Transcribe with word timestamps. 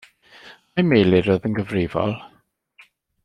Ai 0.79 0.85
Meilir 0.87 1.29
oedd 1.33 1.45
yn 1.49 1.59
gyfrifol? 1.59 2.17